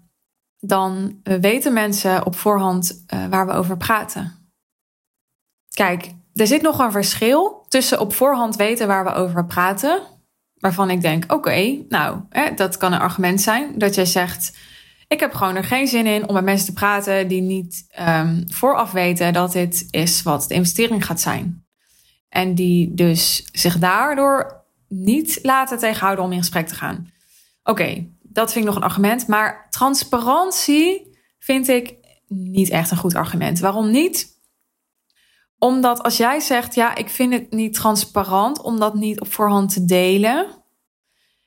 Dan 0.59 1.21
weten 1.23 1.73
mensen 1.73 2.27
op 2.27 2.37
voorhand 2.37 3.05
uh, 3.15 3.27
waar 3.27 3.47
we 3.47 3.53
over 3.53 3.77
praten. 3.77 4.51
Kijk, 5.75 6.11
er 6.35 6.47
zit 6.47 6.63
nog 6.63 6.79
een 6.79 6.93
verschil 6.93 7.65
tussen 7.69 8.01
op 8.01 8.15
voorhand 8.15 8.57
weten 8.57 8.87
waar 8.87 9.05
we 9.05 9.13
over 9.13 9.47
praten. 9.47 10.03
Waarvan 10.59 10.91
ik 10.91 11.01
denk, 11.01 11.33
oké, 11.33 11.85
nou, 11.89 12.21
hè, 12.29 12.55
dat 12.55 12.77
kan 12.77 12.93
een 12.93 13.01
argument 13.01 13.41
zijn. 13.41 13.79
Dat 13.79 13.95
jij 13.95 14.07
zegt, 14.07 14.57
ik 15.09 15.21
heb 15.21 15.35
gewoon 15.35 15.57
er 15.57 15.65
geen 15.65 15.87
zin 15.87 16.07
in 16.07 16.29
om 16.29 16.35
met 16.35 16.45
mensen 16.45 16.67
te 16.67 16.73
praten 16.73 17.29
die 17.29 17.41
niet 17.41 17.87
um, 18.01 18.45
vooraf 18.49 18.93
weten 18.93 19.33
dat 19.33 19.53
dit 19.53 19.87
is 19.91 20.23
wat 20.23 20.45
de 20.49 20.55
investering 20.55 21.07
gaat 21.07 21.21
zijn. 21.21 21.65
En 22.29 22.55
die 22.55 22.95
dus 22.95 23.49
zich 23.53 23.79
daardoor 23.79 24.65
niet 24.89 25.39
laten 25.43 25.79
tegenhouden 25.79 26.25
om 26.25 26.33
in 26.33 26.39
gesprek 26.39 26.67
te 26.67 26.75
gaan. 26.75 27.11
Oké, 27.63 28.07
dat 28.23 28.53
vind 28.53 28.65
ik 28.65 28.71
nog 28.71 28.81
een 28.81 28.89
argument. 28.89 29.27
Maar 29.27 29.67
transparantie 29.71 31.19
vind 31.39 31.69
ik 31.69 31.95
niet 32.29 32.71
echt 32.71 32.91
een 32.91 32.97
goed 32.97 33.15
argument. 33.15 33.59
Waarom 33.59 33.91
niet? 33.91 34.36
Omdat 35.59 36.03
als 36.03 36.17
jij 36.17 36.41
zegt, 36.41 36.75
ja, 36.75 36.95
ik 36.95 37.09
vind 37.09 37.33
het 37.33 37.53
niet 37.53 37.75
transparant 37.75 38.61
om 38.63 38.79
dat 38.79 38.95
niet 38.95 39.21
op 39.21 39.33
voorhand 39.33 39.73
te 39.73 39.85
delen. 39.85 40.65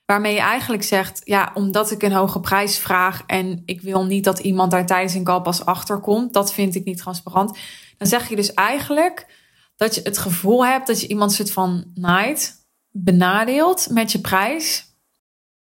Waarmee 0.06 0.34
je 0.34 0.40
eigenlijk 0.40 0.84
zegt, 0.84 1.22
ja, 1.24 1.52
omdat 1.54 1.92
ik 1.92 2.04
een 2.04 2.12
hoge 2.12 2.40
prijs 2.40 2.78
vraag 2.78 3.24
en 3.26 3.62
ik 3.66 3.82
wil 3.82 4.06
niet 4.06 4.24
dat 4.24 4.40
iemand 4.40 4.72
daar 4.72 4.86
tijdens 4.86 5.14
een 5.14 5.24
call 5.24 5.42
pas 5.42 5.66
achter 5.66 6.00
komt, 6.00 6.34
dat 6.34 6.54
vind 6.54 6.76
ik 6.76 6.86
niet 6.86 6.98
transparant. 6.98 7.58
Dan 7.98 8.08
zeg 8.08 8.30
je 8.30 8.36
dus 8.36 8.54
eigenlijk 8.54 9.28
dat 9.76 9.96
je 9.96 10.02
het 10.04 10.18
gevoel 10.18 10.66
hebt 10.66 10.88
dat 10.88 11.02
je 11.02 11.08
iemand 11.08 11.32
soort 11.32 11.52
van 11.52 11.92
night 11.94 12.68
benadeelt 12.92 13.88
met 13.90 14.12
je 14.12 14.20
prijs. 14.20 14.88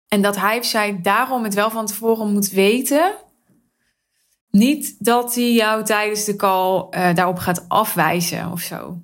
En 0.09 0.23
dat 0.23 0.37
hij 0.37 0.59
of 0.59 0.64
zij 0.64 1.00
daarom 1.02 1.45
het 1.45 1.54
wel 1.54 1.71
van 1.71 1.87
tevoren 1.87 2.33
moet 2.33 2.49
weten. 2.49 3.14
Niet 4.50 5.05
dat 5.05 5.35
hij 5.35 5.52
jou 5.52 5.85
tijdens 5.85 6.25
de 6.25 6.37
call 6.37 6.87
uh, 6.90 7.14
daarop 7.14 7.38
gaat 7.38 7.64
afwijzen 7.69 8.52
of 8.52 8.61
zo. 8.61 9.02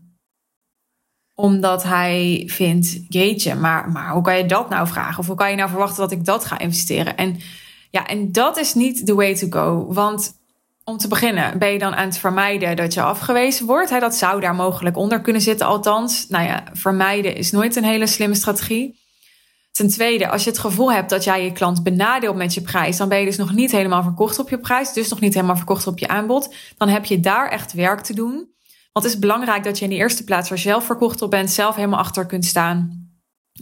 Omdat 1.35 1.83
hij 1.83 2.43
vindt, 2.47 3.01
jeetje, 3.09 3.55
maar, 3.55 3.91
maar 3.91 4.11
hoe 4.13 4.23
kan 4.23 4.37
je 4.37 4.47
dat 4.47 4.69
nou 4.69 4.87
vragen? 4.87 5.19
Of 5.19 5.27
hoe 5.27 5.37
kan 5.37 5.51
je 5.51 5.57
nou 5.57 5.69
verwachten 5.69 6.01
dat 6.01 6.13
ik 6.13 6.25
dat 6.25 6.45
ga 6.45 6.59
investeren? 6.59 7.17
En 7.17 7.37
ja, 7.91 8.07
en 8.07 8.33
dat 8.33 8.57
is 8.57 8.75
niet 8.75 9.07
the 9.07 9.15
way 9.15 9.35
to 9.35 9.47
go. 9.51 9.93
Want 9.93 10.43
om 10.85 10.97
te 10.97 11.09
beginnen, 11.09 11.59
ben 11.59 11.69
je 11.73 11.79
dan 11.79 11.95
aan 11.95 12.07
het 12.07 12.19
vermijden 12.19 12.77
dat 12.77 12.95
je 12.95 13.03
afgewezen 13.03 13.67
wordt? 13.67 14.01
Dat 14.01 14.15
zou 14.15 14.41
daar 14.41 14.55
mogelijk 14.55 14.97
onder 14.97 15.21
kunnen 15.21 15.43
zitten, 15.43 15.67
althans. 15.67 16.29
Nou 16.29 16.45
ja, 16.45 16.65
vermijden 16.73 17.37
is 17.37 17.51
nooit 17.51 17.77
een 17.77 17.85
hele 17.85 18.07
slimme 18.07 18.35
strategie. 18.35 19.03
Ten 19.77 19.89
tweede, 19.89 20.29
als 20.29 20.45
je 20.45 20.51
het 20.51 20.59
gevoel 20.59 20.93
hebt 20.93 21.11
dat 21.11 21.25
jij 21.25 21.45
je 21.45 21.53
klant 21.53 21.83
benadeelt 21.83 22.37
met 22.37 22.55
je 22.55 22.61
prijs, 22.61 22.97
dan 22.97 23.09
ben 23.09 23.19
je 23.19 23.25
dus 23.25 23.37
nog 23.37 23.53
niet 23.53 23.73
helemaal 23.73 24.03
verkocht 24.03 24.39
op 24.39 24.49
je 24.49 24.59
prijs, 24.59 24.93
dus 24.93 25.09
nog 25.09 25.21
niet 25.21 25.35
helemaal 25.35 25.57
verkocht 25.57 25.87
op 25.87 25.99
je 25.99 26.09
aanbod. 26.09 26.55
Dan 26.77 26.89
heb 26.89 27.05
je 27.05 27.21
daar 27.21 27.49
echt 27.49 27.73
werk 27.73 28.01
te 28.01 28.15
doen. 28.15 28.33
Want 28.93 29.07
het 29.07 29.15
is 29.15 29.19
belangrijk 29.19 29.65
dat 29.65 29.79
je 29.79 29.85
in 29.85 29.91
de 29.91 29.97
eerste 29.97 30.25
plaats 30.25 30.51
er 30.51 30.59
zelf 30.59 30.85
verkocht 30.85 31.23
op 31.23 31.31
bent, 31.31 31.51
zelf 31.51 31.77
helemaal 31.77 31.99
achter 31.99 32.27
kunt 32.27 32.45
staan. 32.45 33.09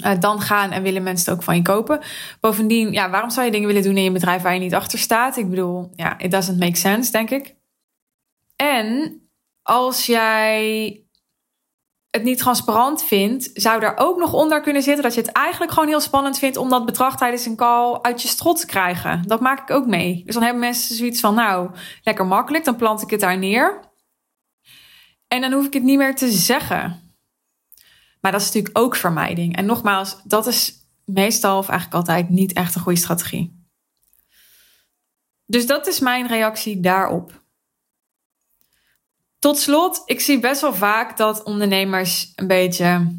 Uh, 0.05 0.13
dan 0.21 0.41
gaan 0.41 0.71
en 0.71 0.83
willen 0.83 1.03
mensen 1.03 1.31
het 1.31 1.35
ook 1.35 1.45
van 1.45 1.57
je 1.57 1.63
kopen. 1.63 2.01
Bovendien, 2.41 2.93
ja, 2.93 3.11
waarom 3.11 3.31
zou 3.31 3.47
je 3.47 3.53
dingen 3.53 3.67
willen 3.67 3.83
doen 3.83 3.97
in 3.97 4.03
je 4.03 4.13
bedrijf 4.13 4.43
waar 4.43 4.55
je 4.55 4.61
niet 4.61 4.75
achter 4.75 4.99
staat? 4.99 5.37
Ik 5.37 5.51
bedoel, 5.51 5.93
ja, 5.95 6.19
it 6.19 6.31
doesn't 6.31 6.59
make 6.59 6.77
sense, 6.77 7.11
denk 7.11 7.31
ik. 7.31 7.55
En 8.57 9.21
als 9.63 10.07
jij 10.07 11.03
het 12.13 12.23
niet 12.23 12.39
transparant 12.39 13.05
vindt, 13.05 13.51
zou 13.55 13.81
daar 13.81 13.97
ook 13.97 14.19
nog 14.19 14.33
onder 14.33 14.61
kunnen 14.61 14.83
zitten 14.83 15.03
dat 15.03 15.15
je 15.15 15.21
het 15.21 15.33
eigenlijk 15.33 15.73
gewoon 15.73 15.89
heel 15.89 16.01
spannend 16.01 16.39
vindt 16.39 16.57
om 16.57 16.69
dat 16.69 16.87
bedrag 16.87 17.17
tijdens 17.17 17.47
een 17.47 17.57
call 17.57 17.99
uit 18.03 18.23
je 18.23 18.29
strot 18.29 18.61
te 18.61 18.67
krijgen. 18.67 19.23
Dat 19.27 19.41
maak 19.41 19.61
ik 19.61 19.77
ook 19.77 19.87
mee. 19.87 20.23
Dus 20.25 20.35
dan 20.35 20.43
hebben 20.43 20.61
mensen 20.61 20.97
zoiets 20.97 21.21
van, 21.21 21.35
nou, 21.35 21.71
lekker 22.03 22.27
makkelijk, 22.27 22.65
dan 22.65 22.77
plant 22.77 23.03
ik 23.03 23.11
het 23.11 23.21
daar 23.21 23.39
neer. 23.39 23.81
En 25.29 25.41
dan 25.41 25.53
hoef 25.53 25.67
ik 25.67 25.73
het 25.73 25.83
niet 25.83 25.99
meer 25.99 26.15
te 26.15 26.31
zeggen. 26.31 27.15
Maar 28.21 28.33
dat 28.33 28.41
is 28.41 28.47
natuurlijk 28.47 28.79
ook 28.79 28.97
vermijding. 28.97 29.57
En 29.57 29.67
nogmaals, 29.67 30.23
dat 30.25 30.47
is 30.47 30.75
meestal 31.05 31.59
of 31.59 31.69
eigenlijk 31.69 31.99
altijd 31.99 32.29
niet 32.29 32.53
echt 32.53 32.75
een 32.75 32.81
goede 32.81 32.99
strategie. 32.99 33.67
Dus 35.47 35.67
dat 35.67 35.87
is 35.87 36.01
mijn 36.01 36.27
reactie 36.27 36.81
daarop. 36.81 37.42
Tot 39.43 39.59
slot, 39.59 40.03
ik 40.05 40.21
zie 40.21 40.41
best 40.41 40.61
wel 40.61 40.75
vaak 40.75 41.17
dat 41.17 41.43
ondernemers 41.43 42.33
een 42.37 42.47
beetje 42.47 43.17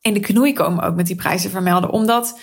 in 0.00 0.14
de 0.14 0.20
knoei 0.20 0.52
komen 0.52 0.84
ook 0.84 0.94
met 0.94 1.06
die 1.06 1.16
prijzen 1.16 1.50
vermelden. 1.50 1.90
Omdat 1.90 2.40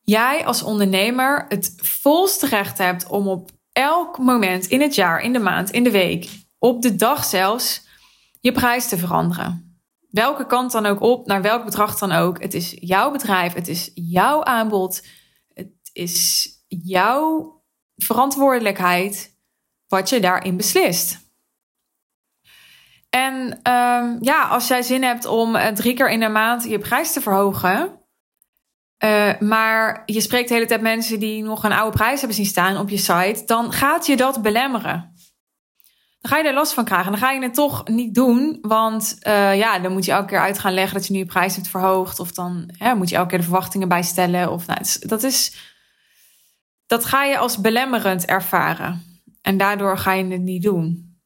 jij 0.00 0.46
als 0.46 0.62
ondernemer 0.62 1.44
het 1.48 1.74
volste 1.76 2.46
recht 2.46 2.78
hebt 2.78 3.06
om 3.06 3.28
op 3.28 3.50
elk 3.72 4.18
moment 4.18 4.66
in 4.66 4.80
het 4.80 4.94
jaar, 4.94 5.20
in 5.20 5.32
de 5.32 5.38
maand, 5.38 5.70
in 5.70 5.84
de 5.84 5.90
week, 5.90 6.28
op 6.58 6.82
de 6.82 6.96
dag 6.96 7.24
zelfs, 7.24 7.86
je 8.40 8.52
prijs 8.52 8.88
te 8.88 8.98
veranderen. 8.98 9.80
Welke 10.08 10.46
kant 10.46 10.72
dan 10.72 10.86
ook 10.86 11.00
op, 11.00 11.26
naar 11.26 11.42
welk 11.42 11.64
bedrag 11.64 11.98
dan 11.98 12.12
ook. 12.12 12.42
Het 12.42 12.54
is 12.54 12.76
jouw 12.80 13.10
bedrijf, 13.10 13.52
het 13.52 13.68
is 13.68 13.90
jouw 13.94 14.44
aanbod, 14.44 15.06
het 15.52 15.90
is 15.92 16.48
jouw 16.68 17.54
verantwoordelijkheid 17.96 19.36
wat 19.88 20.08
je 20.08 20.20
daarin 20.20 20.56
beslist. 20.56 21.29
En 23.10 23.60
um, 23.72 24.18
ja, 24.20 24.42
als 24.48 24.68
jij 24.68 24.82
zin 24.82 25.02
hebt 25.02 25.24
om 25.26 25.56
uh, 25.56 25.66
drie 25.66 25.94
keer 25.94 26.10
in 26.10 26.20
de 26.20 26.28
maand 26.28 26.64
je 26.64 26.78
prijs 26.78 27.12
te 27.12 27.20
verhogen. 27.20 27.98
Uh, 29.04 29.40
maar 29.40 30.02
je 30.06 30.20
spreekt 30.20 30.48
de 30.48 30.54
hele 30.54 30.66
tijd 30.66 30.80
mensen 30.80 31.20
die 31.20 31.42
nog 31.42 31.64
een 31.64 31.72
oude 31.72 31.96
prijs 31.96 32.18
hebben 32.18 32.36
zien 32.36 32.46
staan 32.46 32.76
op 32.76 32.88
je 32.88 32.96
site. 32.96 33.42
Dan 33.46 33.72
gaat 33.72 34.06
je 34.06 34.16
dat 34.16 34.42
belemmeren. 34.42 35.14
Dan 36.20 36.30
ga 36.30 36.38
je 36.38 36.48
er 36.48 36.54
last 36.54 36.72
van 36.72 36.84
krijgen. 36.84 37.10
Dan 37.10 37.20
ga 37.20 37.30
je 37.30 37.42
het 37.42 37.54
toch 37.54 37.88
niet 37.88 38.14
doen. 38.14 38.58
Want 38.60 39.18
uh, 39.26 39.56
ja, 39.56 39.78
dan 39.78 39.92
moet 39.92 40.04
je 40.04 40.12
elke 40.12 40.26
keer 40.26 40.40
uit 40.40 40.58
gaan 40.58 40.74
leggen 40.74 40.94
dat 40.94 41.06
je 41.06 41.12
nu 41.12 41.18
je 41.18 41.26
prijs 41.26 41.54
hebt 41.54 41.68
verhoogd. 41.68 42.18
Of 42.18 42.32
dan 42.32 42.74
moet 42.96 43.08
je 43.08 43.16
elke 43.16 43.28
keer 43.28 43.38
de 43.38 43.44
verwachtingen 43.44 43.88
bijstellen. 43.88 44.52
Of, 44.52 44.66
nou, 44.66 44.80
dat, 45.00 45.22
is, 45.22 45.56
dat 46.86 47.04
ga 47.04 47.24
je 47.24 47.38
als 47.38 47.60
belemmerend 47.60 48.24
ervaren. 48.24 49.22
En 49.42 49.56
daardoor 49.56 49.98
ga 49.98 50.12
je 50.12 50.24
het 50.24 50.40
niet 50.40 50.62
doen. 50.62 51.18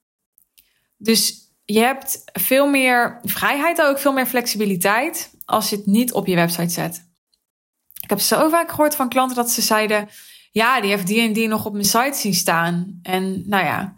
Dus 0.96 1.43
je 1.64 1.78
hebt 1.78 2.22
veel 2.32 2.66
meer 2.66 3.20
vrijheid, 3.22 3.82
ook 3.82 3.98
veel 3.98 4.12
meer 4.12 4.26
flexibiliteit 4.26 5.30
als 5.44 5.70
je 5.70 5.76
het 5.76 5.86
niet 5.86 6.12
op 6.12 6.26
je 6.26 6.34
website 6.34 6.72
zet. 6.72 7.08
Ik 8.02 8.10
heb 8.10 8.20
zo 8.20 8.48
vaak 8.48 8.70
gehoord 8.70 8.94
van 8.94 9.08
klanten 9.08 9.36
dat 9.36 9.50
ze 9.50 9.62
zeiden: 9.62 10.08
Ja, 10.50 10.80
die 10.80 10.90
heeft 10.90 11.06
die 11.06 11.20
en 11.20 11.32
die 11.32 11.48
nog 11.48 11.66
op 11.66 11.72
mijn 11.72 11.84
site 11.84 12.18
zien 12.18 12.34
staan. 12.34 12.98
En 13.02 13.42
nou 13.46 13.64
ja, 13.64 13.94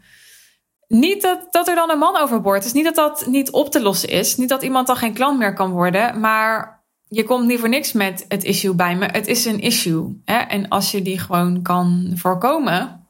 niet 0.88 1.22
dat, 1.22 1.46
dat 1.50 1.68
er 1.68 1.74
dan 1.74 1.90
een 1.90 1.98
man 1.98 2.16
overboord 2.16 2.64
is. 2.64 2.72
Niet 2.72 2.84
dat 2.84 2.94
dat 2.94 3.26
niet 3.26 3.50
op 3.50 3.70
te 3.70 3.82
lossen 3.82 4.08
is. 4.08 4.36
Niet 4.36 4.48
dat 4.48 4.62
iemand 4.62 4.86
dan 4.86 4.96
geen 4.96 5.14
klant 5.14 5.38
meer 5.38 5.52
kan 5.52 5.70
worden. 5.70 6.20
Maar 6.20 6.84
je 7.08 7.24
komt 7.24 7.46
niet 7.46 7.58
voor 7.58 7.68
niks 7.68 7.92
met 7.92 8.24
het 8.28 8.44
issue 8.44 8.74
bij 8.74 8.96
me. 8.96 9.06
Het 9.06 9.26
is 9.26 9.44
een 9.44 9.60
issue. 9.60 10.20
Hè? 10.24 10.36
En 10.36 10.68
als 10.68 10.90
je 10.90 11.02
die 11.02 11.18
gewoon 11.18 11.62
kan 11.62 12.12
voorkomen 12.14 13.08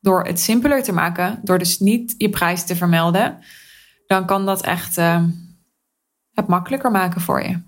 door 0.00 0.24
het 0.24 0.40
simpeler 0.40 0.82
te 0.82 0.92
maken, 0.92 1.40
door 1.42 1.58
dus 1.58 1.78
niet 1.78 2.14
je 2.18 2.30
prijs 2.30 2.64
te 2.64 2.76
vermelden 2.76 3.38
dan 4.12 4.26
kan 4.26 4.46
dat 4.46 4.62
echt 4.62 4.98
uh, 4.98 5.22
het 6.32 6.46
makkelijker 6.46 6.90
maken 6.90 7.20
voor 7.20 7.42
je. 7.42 7.60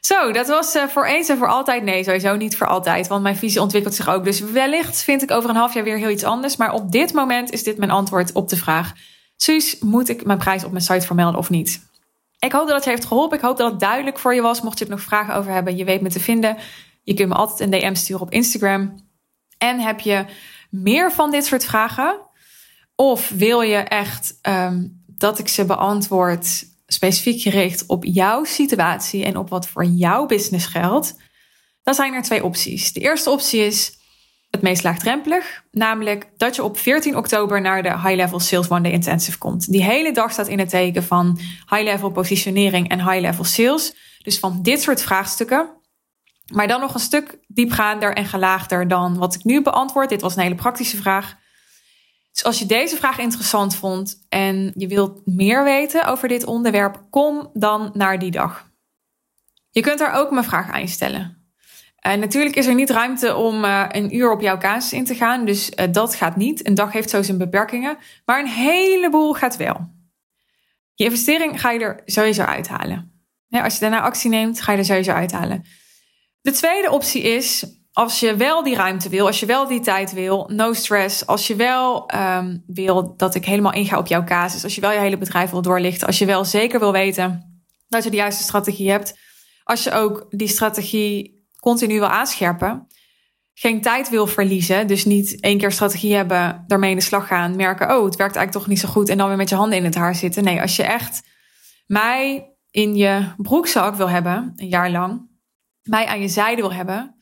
Zo, 0.00 0.32
dat 0.32 0.48
was 0.48 0.76
uh, 0.76 0.82
voor 0.82 1.06
eens 1.06 1.28
en 1.28 1.36
voor 1.36 1.48
altijd. 1.48 1.82
Nee, 1.82 2.04
sowieso 2.04 2.36
niet 2.36 2.56
voor 2.56 2.66
altijd, 2.66 3.06
want 3.06 3.22
mijn 3.22 3.36
visie 3.36 3.60
ontwikkelt 3.60 3.94
zich 3.94 4.08
ook. 4.08 4.24
Dus 4.24 4.40
wellicht 4.40 5.02
vind 5.02 5.22
ik 5.22 5.30
over 5.30 5.50
een 5.50 5.56
half 5.56 5.74
jaar 5.74 5.84
weer 5.84 5.98
heel 5.98 6.10
iets 6.10 6.24
anders. 6.24 6.56
Maar 6.56 6.72
op 6.72 6.92
dit 6.92 7.12
moment 7.12 7.50
is 7.50 7.62
dit 7.62 7.78
mijn 7.78 7.90
antwoord 7.90 8.32
op 8.32 8.48
de 8.48 8.56
vraag: 8.56 8.92
Suus, 9.36 9.78
moet 9.78 10.08
ik 10.08 10.24
mijn 10.24 10.38
prijs 10.38 10.64
op 10.64 10.70
mijn 10.70 10.84
site 10.84 11.06
vermelden 11.06 11.38
of 11.38 11.50
niet? 11.50 11.90
Ik 12.38 12.52
hoop 12.52 12.66
dat 12.66 12.76
het 12.76 12.84
je 12.84 12.90
heeft 12.90 13.04
geholpen. 13.04 13.38
Ik 13.38 13.44
hoop 13.44 13.56
dat 13.56 13.70
het 13.70 13.80
duidelijk 13.80 14.18
voor 14.18 14.34
je 14.34 14.42
was. 14.42 14.62
Mocht 14.62 14.78
je 14.78 14.84
er 14.84 14.90
nog 14.90 15.00
vragen 15.00 15.34
over 15.34 15.52
hebben, 15.52 15.76
je 15.76 15.84
weet 15.84 16.00
me 16.00 16.08
te 16.08 16.20
vinden. 16.20 16.56
Je 17.02 17.14
kunt 17.14 17.28
me 17.28 17.34
altijd 17.34 17.60
een 17.60 17.80
DM 17.80 17.94
sturen 17.94 18.22
op 18.22 18.30
Instagram. 18.32 18.94
En 19.58 19.80
heb 19.80 20.00
je 20.00 20.24
meer 20.70 21.12
van 21.12 21.30
dit 21.30 21.44
soort 21.44 21.64
vragen? 21.64 22.18
Of 22.94 23.28
wil 23.28 23.60
je 23.60 23.76
echt 23.76 24.38
um, 24.42 25.01
dat 25.22 25.38
ik 25.38 25.48
ze 25.48 25.64
beantwoord 25.64 26.64
specifiek 26.86 27.40
gericht 27.40 27.86
op 27.86 28.04
jouw 28.04 28.44
situatie 28.44 29.24
en 29.24 29.36
op 29.36 29.48
wat 29.48 29.68
voor 29.68 29.84
jouw 29.84 30.26
business 30.26 30.66
geldt, 30.66 31.16
dan 31.82 31.94
zijn 31.94 32.14
er 32.14 32.22
twee 32.22 32.44
opties. 32.44 32.92
De 32.92 33.00
eerste 33.00 33.30
optie 33.30 33.60
is 33.60 33.98
het 34.50 34.62
meest 34.62 34.82
laagdrempelig, 34.82 35.64
namelijk 35.70 36.30
dat 36.36 36.56
je 36.56 36.62
op 36.62 36.78
14 36.78 37.16
oktober 37.16 37.60
naar 37.60 37.82
de 37.82 37.88
High 37.88 38.14
Level 38.14 38.40
Sales 38.40 38.68
One 38.68 38.80
Day 38.80 38.92
Intensive 38.92 39.38
komt. 39.38 39.72
Die 39.72 39.82
hele 39.82 40.12
dag 40.12 40.32
staat 40.32 40.48
in 40.48 40.58
het 40.58 40.68
teken 40.68 41.04
van 41.04 41.38
high 41.70 41.82
level 41.82 42.10
positionering 42.10 42.88
en 42.88 43.10
high 43.10 43.20
level 43.20 43.44
sales. 43.44 43.94
Dus 44.22 44.38
van 44.38 44.62
dit 44.62 44.82
soort 44.82 45.02
vraagstukken. 45.02 45.70
Maar 46.52 46.68
dan 46.68 46.80
nog 46.80 46.94
een 46.94 47.00
stuk 47.00 47.38
diepgaander 47.46 48.14
en 48.14 48.26
gelaagder 48.26 48.88
dan 48.88 49.18
wat 49.18 49.34
ik 49.34 49.44
nu 49.44 49.62
beantwoord. 49.62 50.08
Dit 50.08 50.20
was 50.20 50.36
een 50.36 50.42
hele 50.42 50.54
praktische 50.54 50.96
vraag. 50.96 51.40
Dus 52.32 52.44
als 52.44 52.58
je 52.58 52.66
deze 52.66 52.96
vraag 52.96 53.18
interessant 53.18 53.76
vond 53.76 54.26
en 54.28 54.72
je 54.74 54.86
wilt 54.86 55.26
meer 55.26 55.64
weten 55.64 56.06
over 56.06 56.28
dit 56.28 56.44
onderwerp, 56.44 57.04
kom 57.10 57.50
dan 57.52 57.90
naar 57.94 58.18
die 58.18 58.30
dag. 58.30 58.70
Je 59.70 59.80
kunt 59.80 59.98
daar 59.98 60.12
ook 60.12 60.30
mijn 60.30 60.44
vraag 60.44 60.70
aan 60.70 60.88
stellen. 60.88 61.42
En 61.96 62.20
natuurlijk 62.20 62.56
is 62.56 62.66
er 62.66 62.74
niet 62.74 62.90
ruimte 62.90 63.34
om 63.34 63.64
uh, 63.64 63.84
een 63.88 64.16
uur 64.16 64.30
op 64.30 64.40
jouw 64.40 64.58
casus 64.58 64.92
in 64.92 65.04
te 65.04 65.14
gaan, 65.14 65.44
dus 65.44 65.70
uh, 65.70 65.86
dat 65.92 66.14
gaat 66.14 66.36
niet. 66.36 66.66
Een 66.66 66.74
dag 66.74 66.92
heeft 66.92 67.10
zo 67.10 67.22
zijn 67.22 67.38
beperkingen, 67.38 67.98
maar 68.24 68.40
een 68.40 68.46
heleboel 68.46 69.34
gaat 69.34 69.56
wel. 69.56 69.90
Je 70.94 71.04
investering 71.04 71.60
ga 71.60 71.70
je 71.70 71.80
er 71.80 72.02
sowieso 72.04 72.42
uithalen. 72.42 73.26
Ja, 73.48 73.64
als 73.64 73.74
je 73.74 73.80
daarna 73.80 74.00
actie 74.00 74.30
neemt, 74.30 74.60
ga 74.60 74.72
je 74.72 74.78
er 74.78 74.84
sowieso 74.84 75.12
uithalen. 75.12 75.64
De 76.40 76.52
tweede 76.52 76.90
optie 76.90 77.22
is 77.22 77.66
als 77.92 78.20
je 78.20 78.36
wel 78.36 78.62
die 78.62 78.74
ruimte 78.74 79.08
wil, 79.08 79.26
als 79.26 79.40
je 79.40 79.46
wel 79.46 79.68
die 79.68 79.80
tijd 79.80 80.12
wil, 80.12 80.50
no 80.52 80.72
stress. 80.72 81.26
Als 81.26 81.46
je 81.46 81.56
wel 81.56 82.10
um, 82.14 82.62
wil 82.66 83.16
dat 83.16 83.34
ik 83.34 83.44
helemaal 83.44 83.72
inga 83.72 83.98
op 83.98 84.06
jouw 84.06 84.24
casus, 84.24 84.64
als 84.64 84.74
je 84.74 84.80
wel 84.80 84.92
je 84.92 84.98
hele 84.98 85.18
bedrijf 85.18 85.50
wil 85.50 85.62
doorlichten, 85.62 86.06
als 86.06 86.18
je 86.18 86.26
wel 86.26 86.44
zeker 86.44 86.78
wil 86.80 86.92
weten 86.92 87.52
dat 87.88 88.04
je 88.04 88.10
de 88.10 88.16
juiste 88.16 88.42
strategie 88.42 88.90
hebt, 88.90 89.18
als 89.64 89.84
je 89.84 89.92
ook 89.92 90.26
die 90.30 90.48
strategie 90.48 91.46
continu 91.60 91.98
wil 91.98 92.08
aanscherpen. 92.08 92.86
Geen 93.54 93.80
tijd 93.80 94.10
wil 94.10 94.26
verliezen. 94.26 94.86
Dus 94.86 95.04
niet 95.04 95.40
één 95.40 95.58
keer 95.58 95.72
strategie 95.72 96.14
hebben, 96.14 96.64
daarmee 96.66 96.90
in 96.90 96.96
de 96.96 97.02
slag 97.02 97.26
gaan. 97.26 97.56
Merken, 97.56 97.96
oh, 97.96 98.04
het 98.04 98.16
werkt 98.16 98.36
eigenlijk 98.36 98.52
toch 98.52 98.66
niet 98.66 98.80
zo 98.80 98.88
goed. 98.88 99.08
En 99.08 99.18
dan 99.18 99.28
weer 99.28 99.36
met 99.36 99.48
je 99.48 99.54
handen 99.54 99.78
in 99.78 99.84
het 99.84 99.94
haar 99.94 100.14
zitten. 100.14 100.44
Nee, 100.44 100.60
als 100.60 100.76
je 100.76 100.82
echt 100.82 101.22
mij 101.86 102.50
in 102.70 102.96
je 102.96 103.32
broekzak 103.36 103.94
wil 103.94 104.08
hebben, 104.08 104.52
een 104.56 104.68
jaar 104.68 104.90
lang. 104.90 105.30
Mij 105.82 106.06
aan 106.06 106.20
je 106.20 106.28
zijde 106.28 106.60
wil 106.60 106.72
hebben. 106.72 107.21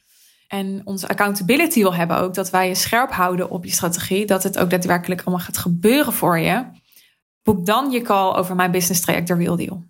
En 0.51 0.81
onze 0.85 1.09
accountability 1.09 1.81
wil 1.81 1.95
hebben 1.95 2.19
ook. 2.19 2.35
Dat 2.35 2.51
wij 2.51 2.69
je 2.69 2.75
scherp 2.75 3.13
houden 3.13 3.51
op 3.51 3.65
je 3.65 3.71
strategie. 3.71 4.27
Dat 4.27 4.43
het 4.43 4.59
ook 4.59 4.71
daadwerkelijk 4.71 5.21
allemaal 5.21 5.45
gaat 5.45 5.59
gebeuren 5.59 6.13
voor 6.13 6.39
je. 6.39 6.65
Boek 7.43 7.67
dan 7.67 7.91
je 7.91 8.03
call 8.03 8.35
over 8.35 8.57
mijn 8.57 8.71
business 8.71 9.01
traject, 9.01 9.27
The 9.27 9.35
Real 9.35 9.57
Deal. 9.57 9.83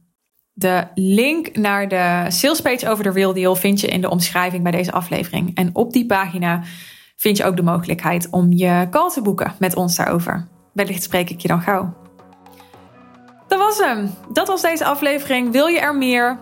De 0.53 0.87
link 0.95 1.57
naar 1.57 1.89
de 1.89 2.27
salespage 2.29 2.89
over 2.89 3.05
de 3.05 3.11
Real 3.11 3.33
Deal 3.33 3.57
vind 3.57 3.81
je 3.81 3.87
in 3.87 4.01
de 4.01 4.11
omschrijving 4.11 4.63
bij 4.63 4.73
deze 4.73 4.93
aflevering. 4.93 5.55
En 5.55 5.71
op 5.73 5.93
die 5.93 6.07
pagina 6.07 6.63
vind 7.17 7.37
je 7.37 7.45
ook 7.45 7.57
de 7.57 7.63
mogelijkheid 7.63 8.29
om 8.31 8.53
je 8.53 8.87
call 8.91 9.11
te 9.11 9.23
boeken 9.23 9.55
met 9.59 9.77
ons 9.77 9.97
daarover. 9.97 10.49
Wellicht 10.73 11.03
spreek 11.03 11.31
ik 11.31 11.41
je 11.41 11.49
dan 11.49 11.63
gauw. 11.63 11.95
Dat 13.49 13.59
was 13.59 13.79
hem. 13.79 14.11
Dat 14.33 14.49
was 14.49 14.63
deze 14.63 14.85
aflevering. 14.85 15.53
Wil 15.53 15.67
je 15.67 15.81
er 15.81 15.97
meer? 15.97 16.39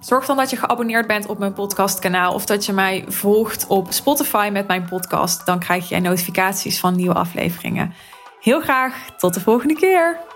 Zorg 0.00 0.26
dan 0.26 0.36
dat 0.36 0.50
je 0.50 0.56
geabonneerd 0.56 1.06
bent 1.06 1.26
op 1.26 1.38
mijn 1.38 1.52
podcastkanaal 1.52 2.34
of 2.34 2.44
dat 2.44 2.66
je 2.66 2.72
mij 2.72 3.04
volgt 3.08 3.66
op 3.66 3.92
Spotify 3.92 4.48
met 4.52 4.66
mijn 4.66 4.84
podcast. 4.84 5.46
Dan 5.46 5.58
krijg 5.58 5.88
je 5.88 6.00
notificaties 6.00 6.80
van 6.80 6.96
nieuwe 6.96 7.14
afleveringen. 7.14 7.94
Heel 8.40 8.60
graag 8.60 9.10
tot 9.16 9.34
de 9.34 9.40
volgende 9.40 9.74
keer. 9.74 10.27